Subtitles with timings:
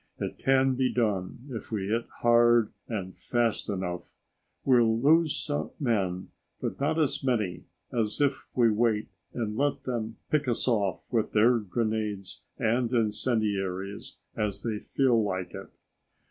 [0.17, 4.15] It can be done if we hit hard and fast enough.
[4.65, 10.17] We'll lose some men, but not as many as if we wait and let them
[10.31, 15.69] pick us off with their grenades and incendiaries as they feel like it."